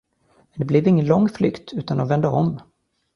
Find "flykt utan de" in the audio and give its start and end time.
1.29-2.07